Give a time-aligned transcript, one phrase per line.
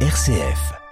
[0.00, 0.85] RCF.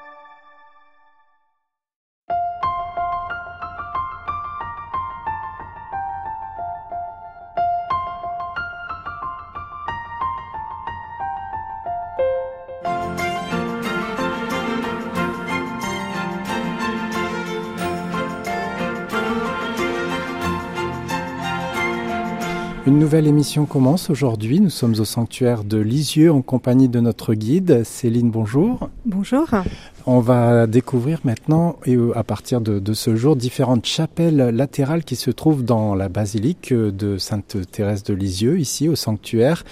[22.86, 24.60] Une nouvelle émission commence aujourd'hui.
[24.60, 28.30] Nous sommes au sanctuaire de Lisieux en compagnie de notre guide Céline.
[28.30, 28.90] Bonjour.
[29.06, 29.48] Bonjour.
[30.04, 35.02] On va découvrir maintenant, et euh, à partir de, de, ce jour, différentes chapelles latérales
[35.02, 39.64] qui se trouvent dans la basilique de Sainte Thérèse de Lisieux, ici au sanctuaire.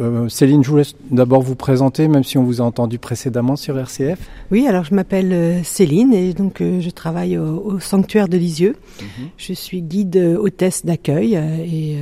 [0.00, 3.56] Euh, Céline, je vous laisse d'abord vous présenter, même si on vous a entendu précédemment
[3.56, 4.18] sur RCF.
[4.50, 8.38] Oui, alors je m'appelle euh, Céline et donc euh, je travaille au, au, sanctuaire de
[8.38, 8.76] Lisieux.
[8.98, 9.04] -hmm.
[9.36, 11.98] Je suis guide hôtesse d'accueil et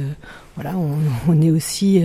[0.55, 0.93] voilà, on,
[1.29, 2.03] on, est aussi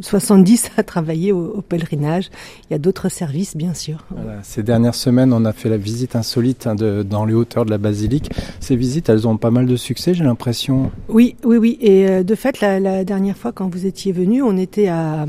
[0.00, 2.30] 70 à travailler au, au, pèlerinage.
[2.68, 4.04] Il y a d'autres services, bien sûr.
[4.10, 4.42] Voilà.
[4.42, 7.70] Ces dernières semaines, on a fait la visite insolite hein, de, dans les hauteurs de
[7.70, 8.30] la basilique.
[8.60, 10.90] Ces visites, elles ont pas mal de succès, j'ai l'impression.
[11.08, 11.78] Oui, oui, oui.
[11.80, 15.22] Et euh, de fait, la, la, dernière fois, quand vous étiez venu, on était à
[15.22, 15.26] euh,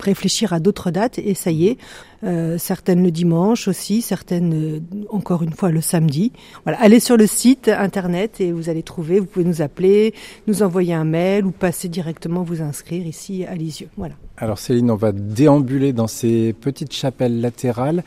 [0.00, 1.78] réfléchir à d'autres dates et ça y est.
[2.22, 6.32] Euh, certaines le dimanche aussi, certaines encore une fois le samedi.
[6.64, 9.20] Voilà, allez sur le site internet et vous allez trouver.
[9.20, 10.14] Vous pouvez nous appeler,
[10.46, 13.88] nous envoyer un mail ou passer directement vous inscrire ici à Lisieux.
[13.96, 14.03] Voilà.
[14.36, 18.02] Alors Céline, on va déambuler dans ces petites chapelles latérales.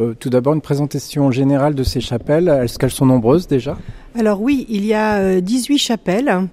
[0.00, 2.48] Euh, tout d'abord, une présentation générale de ces chapelles.
[2.48, 3.76] Est-ce qu'elles sont nombreuses déjà?
[4.18, 6.48] Alors oui, il y a 18 chapelles.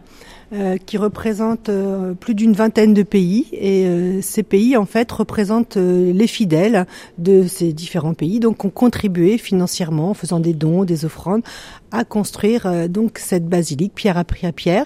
[0.53, 5.11] Euh, qui représente euh, plus d'une vingtaine de pays et euh, ces pays en fait
[5.11, 6.85] représentent les fidèles
[7.17, 11.41] de ces différents pays donc ont contribué financièrement en faisant des dons, des offrandes
[11.91, 14.85] à construire donc cette basilique pierre après pierre.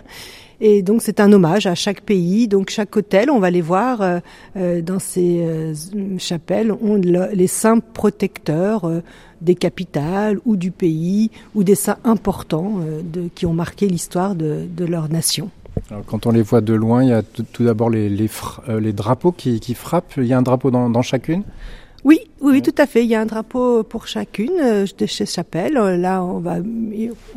[0.61, 2.47] Et donc c'est un hommage à chaque pays.
[2.47, 5.73] Donc chaque hôtel, on va les voir euh, dans ces euh,
[6.17, 9.01] chapelles, ont le, les saints protecteurs euh,
[9.41, 14.67] des capitales ou du pays ou des saints importants de, qui ont marqué l'histoire de,
[14.69, 15.49] de, leur nation.
[15.89, 18.29] Alors, quand on les voit de loin, il y a tout, d'abord les, les,
[18.67, 20.13] les, drapeaux qui, qui, frappent.
[20.17, 21.43] Il y a un drapeau dans, dans chacune?
[22.03, 23.03] Oui, oui, oui, tout à fait.
[23.03, 25.73] Il y a un drapeau pour chacune de ces chapelles.
[25.73, 26.57] Là, on va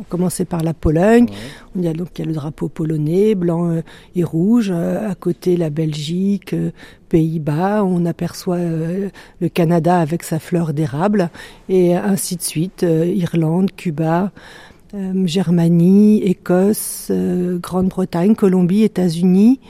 [0.09, 1.25] commencer par la Pologne.
[1.25, 1.35] Ouais.
[1.75, 3.81] Il y a donc il y a le drapeau polonais, blanc
[4.15, 4.71] et rouge.
[4.71, 6.55] À côté, la Belgique,
[7.09, 7.83] Pays-Bas.
[7.83, 11.29] On aperçoit le Canada avec sa fleur d'érable
[11.69, 12.83] et ainsi de suite.
[12.83, 14.31] Irlande, Cuba.
[14.95, 19.65] Euh, Germanie, Écosse, euh, Grande-Bretagne, Colombie, États-Unis, euh,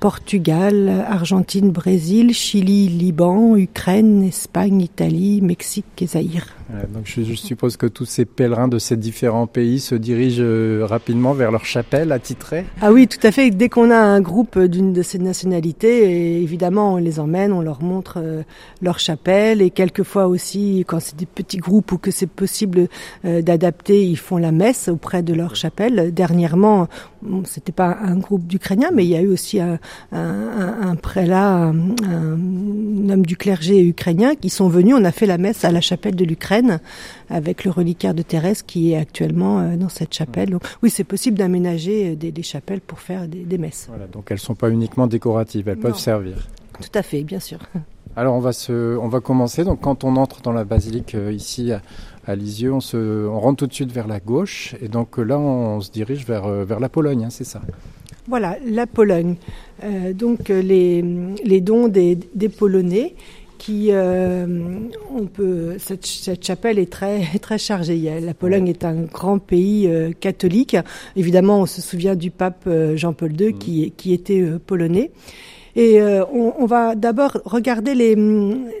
[0.00, 6.46] Portugal, Argentine, Brésil, Chili, Liban, Ukraine, Espagne, Italie, Mexique et Zaïre.
[6.92, 11.34] Donc je, suppose que tous ces pèlerins de ces différents pays se dirigent euh, rapidement
[11.34, 12.64] vers leur chapelle attitrée.
[12.80, 13.50] Ah oui, tout à fait.
[13.50, 17.82] Dès qu'on a un groupe d'une de ces nationalités, évidemment, on les emmène, on leur
[17.82, 18.42] montre euh,
[18.80, 22.88] leur chapelle et quelquefois aussi, quand c'est des petits groupes ou que c'est possible
[23.24, 26.12] euh, d'adapter, ils font la messe auprès de leur chapelle.
[26.14, 26.88] Dernièrement,
[27.22, 29.78] bon, c'était pas un groupe d'Ukrainiens, mais il y a eu aussi un,
[30.12, 31.74] un, un, un prélat, un,
[32.08, 34.94] un homme du clergé ukrainien qui sont venus.
[34.98, 36.80] On a fait la messe à la chapelle de l'Ukraine
[37.30, 40.50] avec le reliquaire de Thérèse qui est actuellement dans cette chapelle.
[40.50, 43.86] Donc, oui, c'est possible d'aménager des, des, chapelles pour faire des, des messes.
[43.88, 45.82] Voilà, donc elles ne sont pas uniquement décoratives, elles non.
[45.82, 46.48] peuvent servir.
[46.80, 47.58] Tout à fait, bien sûr.
[48.14, 49.64] Alors on va, se, on va commencer.
[49.64, 51.72] Donc quand on entre dans la basilique euh, ici
[52.26, 55.38] à, Lisieux, on, se, on rentre tout de suite vers la gauche et donc là
[55.38, 57.60] on, on se dirige vers, vers la Pologne, hein, c'est ça
[58.28, 59.36] Voilà, la Pologne.
[59.84, 61.02] Euh, donc les,
[61.44, 63.14] les dons des, des Polonais
[63.62, 64.44] qui euh,
[65.14, 68.10] on peut cette, cette, chapelle est très très chargée.
[68.20, 70.76] La Pologne est un grand pays euh, catholique.
[71.14, 75.12] Évidemment, on se souvient du pape euh, Jean-Paul II qui qui était euh, polonais.
[75.74, 78.14] Et on, on, va d'abord regarder les,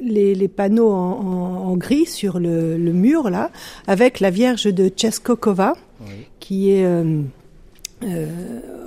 [0.02, 3.50] les, les panneaux en, en, en, gris sur le, le, mur là,
[3.86, 6.26] avec la Vierge de Tcheskokova, oui.
[6.38, 7.22] qui est euh,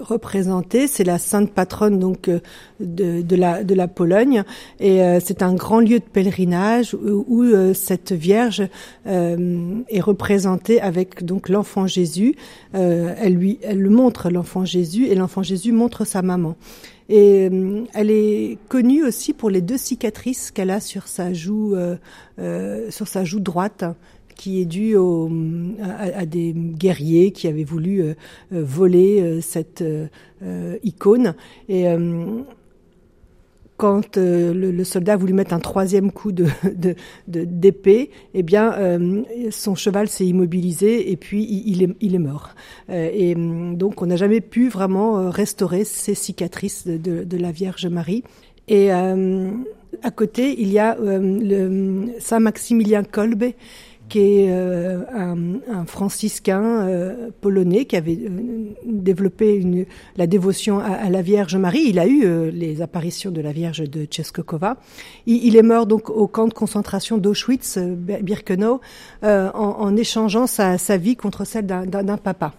[0.06, 0.88] représentée.
[0.88, 2.40] C'est la sainte patronne donc euh,
[2.80, 4.44] de, de, la, de la Pologne
[4.80, 8.64] et euh, c'est un grand lieu de pèlerinage où, où euh, cette Vierge
[9.08, 12.36] euh, est représentée avec donc l'enfant Jésus.
[12.74, 16.56] elle lui, elle montre l'enfant Jésus et l'enfant Jésus montre sa maman.
[17.08, 17.52] Et
[17.94, 21.76] elle est connue aussi pour les deux cicatrices qu'elle a sur sa joue,
[22.90, 23.86] sur sa joue droite
[24.36, 25.30] qui est au,
[25.82, 28.14] à, des guerriers qui avaient voulu euh,
[28.52, 31.36] voler euh, cette euh, icône.
[31.70, 31.86] Et
[33.78, 36.32] quand euh, le, soldat a voulu mettre un troisième coup
[37.28, 42.52] d'épée, eh bien, euh, son cheval s'est immobilisé et puis il, est, mort.
[42.90, 47.52] Euh, et donc, on n'a jamais pu vraiment restaurer ces cicatrices de, de, de la
[47.52, 48.24] Vierge Marie.
[48.68, 53.52] Et À côté, il y a le Saint Maximilien Kolbe,
[54.10, 59.86] qui est euh, un, franciscain euh, polonais qui avait euh, développé
[60.16, 61.86] la dévotion à, la Vierge Marie.
[61.88, 64.78] Il a eu les apparitions de la Vierge de Tcheskokova.
[65.26, 68.82] Il, est mort donc au camp de concentration d'Auschwitz, Birkenau,
[69.24, 72.54] en, échangeant sa, vie contre celle d'un papa.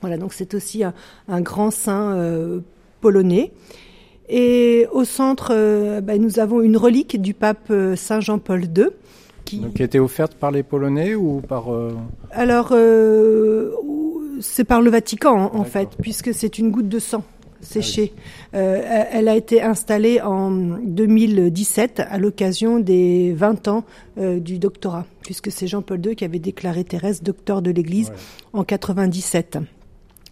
[0.00, 0.94] Voilà, donc c'est aussi un,
[1.28, 2.16] un, grand saint
[3.00, 3.52] polonais.
[4.28, 5.50] Et au centre,
[6.00, 8.90] ben, nous avons une relique du pape Saint Jean-Paul II
[9.58, 9.82] qui...
[9.82, 11.72] a été offerte par les Polonais ou par...
[11.72, 11.92] Euh,
[12.30, 13.72] Alors, euh,
[14.40, 17.24] c'est par le Vatican en, fait, puisque c'est une goutte de sang
[17.60, 18.14] séchée.
[18.54, 23.84] Ah euh, elle a été installée en 2017 à l'occasion des 20 ans
[24.16, 28.12] du doctorat, puisque c'est Jean-Paul II qui avait déclaré Thérèse docteur de l'Église
[28.54, 29.58] en 97.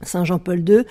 [0.03, 0.85] Saint Jean-Paul II,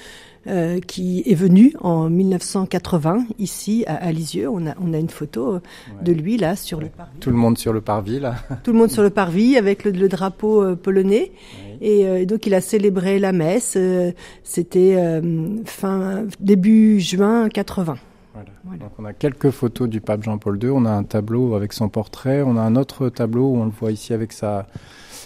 [0.48, 4.50] euh, qui est venu en 1980 ici à, Lisieux.
[4.50, 5.60] On a, on a une photo euh,
[6.02, 7.20] de lui là sur le parvis.
[7.20, 8.36] Tout le monde sur le parvis là.
[8.64, 11.32] Tout le monde sur le parvis avec le, drapeau euh, polonais.
[11.80, 13.78] Et donc il a célébré la messe.
[14.44, 15.22] C'était
[15.66, 17.98] fin début juin 80.
[18.34, 18.50] Voilà.
[18.80, 20.72] Donc on a quelques photos du pape Jean-Paul II.
[20.72, 22.42] On a un tableau avec son portrait.
[22.42, 24.66] On a un autre tableau où on le voit ici avec sa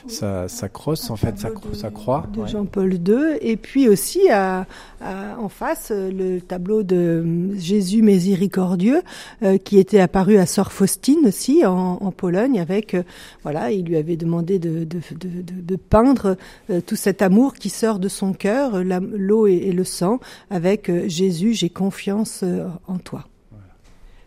[0.07, 1.35] sa, sa crosse, en fait,
[1.73, 2.25] sa, croix.
[2.33, 3.37] De Jean-Paul II.
[3.41, 4.65] Et puis aussi, à,
[5.01, 9.01] en face, le tableau de Jésus miséricordieux,
[9.43, 13.03] euh, qui était apparu à Sor Faustine aussi, en, en Pologne, avec, euh,
[13.43, 16.37] voilà, il lui avait demandé de, de, de, de peindre
[16.69, 20.19] euh, tout cet amour qui sort de son cœur, l'eau et, et, le sang,
[20.49, 22.43] avec Jésus, j'ai confiance
[22.87, 23.25] en toi.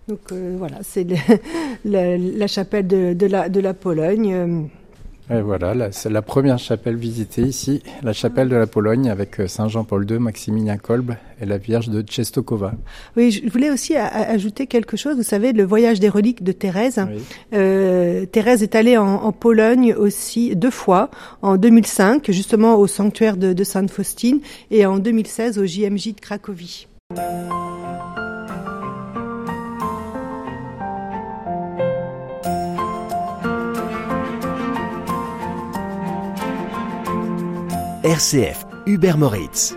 [0.09, 1.07] Donc voilà, c'est
[1.85, 4.69] la, la, chapelle de, de, la, de la Pologne.
[5.31, 9.49] Et voilà, c'est la première chapelle visitée ici, la chapelle de la Pologne avec euh,
[9.49, 12.75] Saint Jean-Paul II, Maximilien Kolb et la Vierge de Czestochowa.
[13.17, 15.17] Oui, je voulais aussi ajouter quelque chose.
[15.17, 17.01] Vous savez, le voyage des reliques de Thérèse.
[17.55, 21.11] Euh, Thérèse est allée en, Pologne aussi deux fois,
[21.41, 26.21] en 2005 justement au sanctuaire de, de Sainte Faustine et en 2016 au JMJ de
[26.21, 26.87] Cracovie.
[38.05, 39.75] RCF, Hubert Moritz.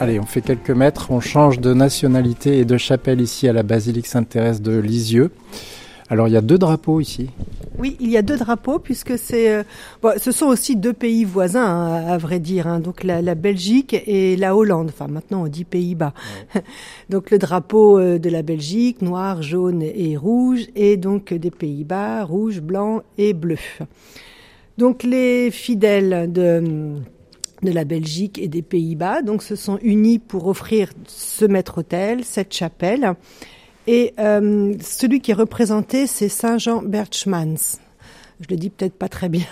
[0.00, 3.62] Allez, on fait quelques mètres, on change de nationalité et de chapelle ici à la
[3.62, 5.30] basilique Sainte-Thérèse de Lisieux.
[6.10, 7.30] Alors il y a deux drapeaux ici.
[7.78, 9.62] Oui, il y a deux drapeaux puisque c'est, euh,
[10.16, 12.80] ce sont aussi deux pays voisins hein, à, vrai dire, hein.
[12.80, 14.90] donc la, Belgique et la Hollande.
[14.92, 16.14] Enfin maintenant on dit Pays-Bas.
[17.10, 22.24] donc le drapeau euh, de la Belgique, noir, jaune et rouge, et donc des Pays-Bas,
[22.24, 23.58] rouge, blanc et bleu.
[24.78, 26.94] Donc les fidèles de,
[27.62, 32.52] de la Belgique et des Pays-Bas donc se sont unis pour offrir ce maître-autel, cette
[32.52, 33.14] chapelle.
[33.86, 37.78] Et euh, celui qui est représenté, c'est Saint Jean Berchmans.
[38.40, 39.46] Je le dis peut-être pas très bien.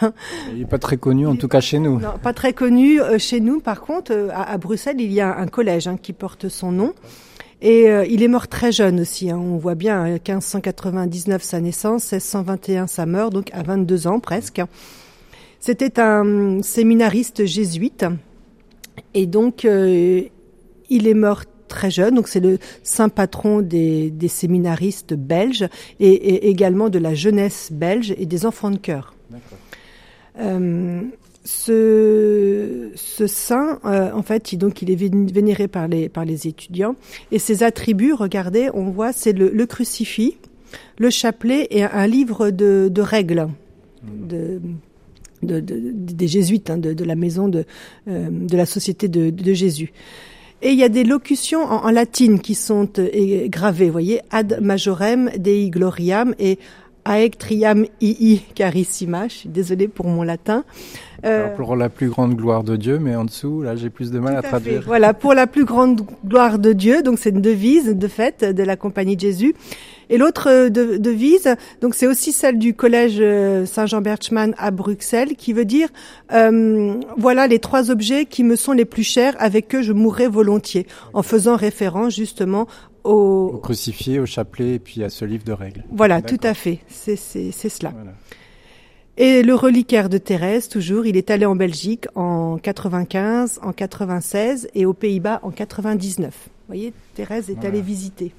[0.53, 2.01] Il n'est pas très connu, en tout cas chez nous.
[2.01, 3.61] Non, pas très connu euh, chez nous.
[3.61, 6.95] Par contre, euh, à, Bruxelles, il y a un collège hein, qui porte son nom.
[7.63, 9.31] Et il est mort très jeune aussi.
[9.31, 9.37] Hein.
[9.37, 14.63] On voit bien, 1599 sa naissance, 1621 sa mort, donc à 22 ans presque.
[15.61, 18.07] C'était un séminariste jésuite
[19.13, 20.23] et donc euh,
[20.89, 25.69] il est mort très jeune, donc c'est le saint patron des, séminaristes belges
[26.01, 29.15] et, également de la jeunesse belge et des enfants de cœur.
[30.41, 31.03] Euh,
[31.45, 36.49] ce, ce saint, euh, en fait, il, donc il est vénéré par les, par les
[36.49, 36.97] étudiants
[37.33, 40.39] et ses attributs, regardez, on voit, c'est le, crucifix,
[40.99, 43.49] le chapelet et un, livre de, règles.
[44.03, 44.27] Mmh.
[44.27, 44.61] De,
[45.43, 47.65] de, des jésuites, hein, de, la maison de,
[48.09, 49.93] euh, de la société de, Jésus.
[50.63, 54.21] Et il y a des locutions en, en latine qui sont euh, gravées, vous voyez,
[54.31, 56.59] ad majorem dei gloriam et
[57.05, 59.29] aectriam ii carissima.
[59.29, 60.65] Je suis désolée pour mon latin.
[61.25, 64.19] Euh, pour la plus grande gloire de Dieu, mais en dessous, là, j'ai plus de
[64.19, 64.83] mal à, traduire.
[64.87, 68.63] Voilà, pour la plus grande gloire de Dieu, donc c'est une devise de fait de
[68.63, 69.55] la compagnie de Jésus.
[70.11, 75.37] Et l'autre euh, devise, donc c'est aussi celle du collège euh, Saint-Jean Berchman à Bruxelles,
[75.37, 75.89] qui veut dire
[76.33, 80.27] euh, voilà les trois objets qui me sont les plus chers, avec eux je mourrai
[80.27, 82.67] volontiers, en faisant référence justement
[83.05, 85.85] au, au crucifié, au chapelet et puis à ce livre de règles.
[85.93, 87.93] Voilà, tout à fait, c'est cela.
[89.17, 94.69] Et le reliquaire de Thérèse, toujours, il est allé en Belgique en 95, en 96
[94.75, 96.35] et aux Pays-Bas en 99.
[96.35, 98.33] Vous voyez, Thérèse est allée visiter.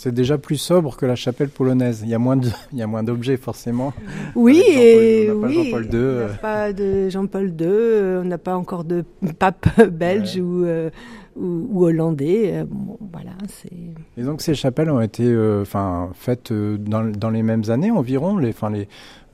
[0.00, 2.02] C'est déjà plus sobre que la chapelle polonaise.
[2.04, 3.92] Il y a moins de, il y a moins d'objets forcément.
[4.36, 5.90] Oui, et on n'a pas Jean-Paul II.
[5.92, 9.02] on euh, n'a pas de Jean-Paul II, euh, on n'a pas encore de
[9.40, 10.40] pape belge Ouais.
[10.40, 10.90] ou, euh,
[11.34, 12.58] ou, ou hollandais.
[12.58, 13.72] Euh, Bon, voilà, c'est.
[14.16, 17.90] Et donc ces chapelles ont été, euh, enfin, faites euh, dans, dans les mêmes années
[17.90, 18.86] environ, les, enfin les,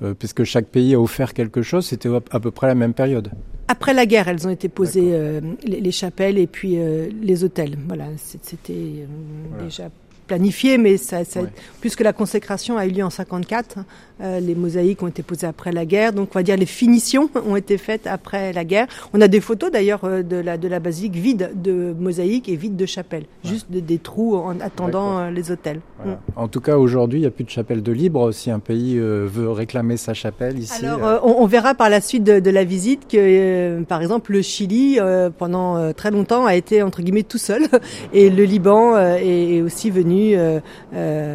[0.02, 1.85] euh, puisque chaque pays a offert quelque chose.
[1.85, 3.30] C'était à, peu près la même période.
[3.68, 7.44] Après la guerre, elles ont été posées, euh, les, les chapelles et puis euh, les
[7.44, 7.76] hôtels.
[7.87, 9.04] Voilà, c'était euh,
[9.50, 9.64] Voilà.
[9.64, 9.90] déjà
[10.26, 11.49] planifié, mais ça, ça- Ouais.
[11.81, 13.78] puisque la consécration a eu lieu en 54,
[14.21, 17.28] euh, les mosaïques ont été posées après la guerre, donc on va dire les finitions
[17.49, 18.87] ont été faites après la guerre.
[19.12, 22.56] On a des photos d'ailleurs euh, de la, de la basilique vide de mosaïques et
[22.56, 25.80] vide de chapelles, juste de- des trous en attendant euh, les hôtels.
[26.02, 26.21] Voilà.
[26.37, 28.30] En tout cas, aujourd'hui, il n'y a plus de chapelle de libre.
[28.33, 32.00] Si un pays euh, veut réclamer sa chapelle ici, Alors, on, on verra par la
[32.00, 34.99] suite de, de la visite que, par exemple, le Chili,
[35.38, 37.62] pendant très longtemps, a été entre guillemets tout seul,
[38.12, 40.37] et le Liban est, est aussi venu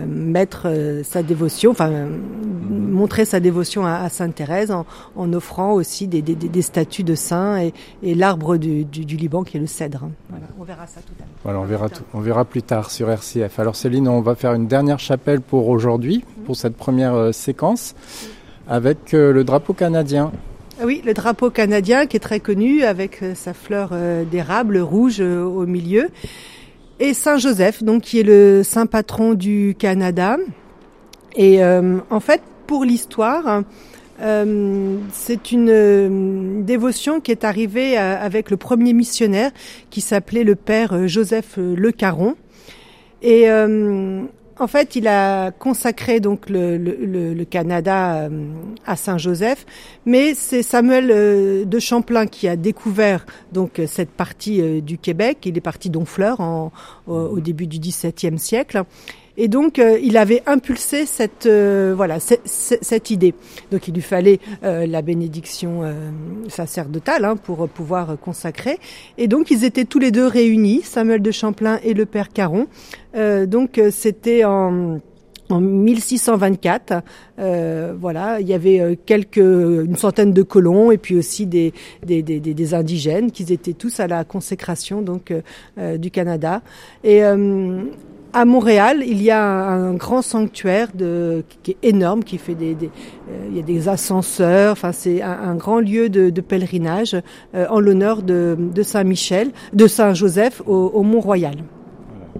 [0.07, 0.67] mettre
[1.03, 2.07] sa dévotion, enfin
[2.69, 4.85] montrer sa dévotion à, à Sainte Thérèse en,
[5.15, 7.73] en offrant aussi des, des, des- des statues de saints et,
[8.03, 10.03] et l'arbre du, du, du Liban qui est le cèdre.
[10.05, 10.11] hein.
[10.29, 11.29] Voilà, on verra ça tout à l'heure.
[11.43, 13.59] voilà, on verra, tout- on verra plus tard sur RCF.
[13.59, 17.95] Alors Céline, on va faire une dernière chapelle pour aujourd'hui, pour cette première euh, séquence,
[18.67, 20.31] avec euh, le drapeau canadien.
[20.81, 23.91] Ah Oui, le drapeau canadien qui est très connu avec euh, sa fleur
[24.31, 26.07] d'érable rouge au milieu.
[27.01, 30.38] Et Saint Joseph, donc qui est le saint patron du Canada.
[31.35, 33.63] Et euh, en fait, pour l'histoire,
[34.21, 39.49] euh, c'est une euh, dévotion qui est arrivée euh, avec le premier missionnaire
[39.89, 42.35] qui s'appelait le père Joseph Le Caron.
[43.23, 48.29] Et en fait, il a consacré donc le, Canada
[48.85, 49.65] à Saint Joseph,
[50.05, 55.39] mais c'est Samuel de Champlain qui a découvert donc cette partie du Québec.
[55.45, 56.71] Il est parti d'Honfleur au,
[57.13, 58.83] au début du XVIIe siècle.
[59.41, 63.34] Et donc, euh, il avait impulsé cette euh, voilà ce- ce- cette idée.
[63.72, 65.81] Donc, il lui fallait euh, la bénédiction
[66.50, 68.77] sacerdotale hein, pour pouvoir consacrer.
[69.17, 72.67] Et donc, ils étaient tous les deux réunis, Samuel de Champlain et le père Caron.
[73.48, 75.00] Donc, c'était en
[75.51, 77.01] en 1624,
[77.39, 81.74] euh, voilà, il y avait quelques, une centaine de colons et puis aussi des,
[82.05, 85.34] des, indigènes qui étaient tous à la consécration donc
[85.98, 86.62] du Canada.
[87.03, 87.22] Et
[88.33, 90.89] à Montréal, il y a un, grand sanctuaire
[91.63, 94.74] qui est énorme, qui fait des, euh, il y a des ascenseurs.
[94.74, 97.15] Enfin, c'est un, grand lieu de, pèlerinage
[97.55, 101.55] euh, en l'honneur de, Saint Michel, de Saint Joseph au, au Mont Royal.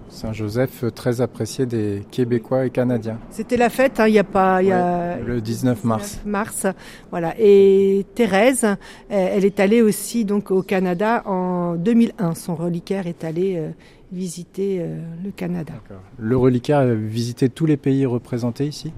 [0.09, 3.17] Saint Joseph, euh, très apprécié des Québécois et Canadiens.
[3.29, 6.19] C'était la fête, hein, il y a pas, il y a Ouais, le 19 mars.
[6.25, 6.65] mars,
[7.11, 7.33] voilà.
[7.39, 8.65] Et Thérèse,
[9.09, 12.35] elle est allée aussi donc au Canada en 2001.
[12.35, 13.69] Son reliquaire est allé euh,
[14.11, 15.73] visiter euh, le Canada.
[16.17, 18.91] Le reliquaire a visité tous les pays représentés ici?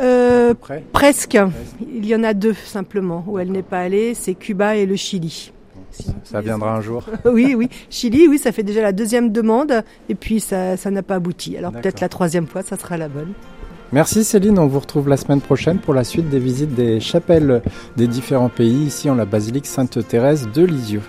[0.00, 0.82] Euh, près?
[0.92, 1.38] presque.
[1.94, 4.96] Il y en a deux simplement où elle n'est pas allée, c'est Cuba et le
[4.96, 5.52] Chili.
[6.24, 7.04] Ça viendra un jour.
[7.24, 7.68] oui, oui.
[7.90, 11.56] Chili, oui, ça fait déjà la deuxième demande et puis ça, ça n'a pas abouti.
[11.56, 13.32] Alors peut-être la troisième fois, ça sera la bonne.
[13.92, 17.62] Merci Céline, on vous retrouve la semaine prochaine pour la suite des visites des chapelles
[17.96, 21.02] des différents pays ici en la basilique Sainte-Thérèse de Lisieux.